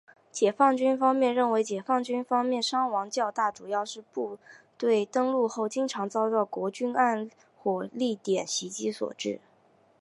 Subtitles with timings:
[0.31, 4.39] 解放军方面认为解放军方面伤亡较大主要是部
[4.75, 7.29] 队登陆后经常遭到国军暗
[7.61, 9.39] 火力点袭击所致。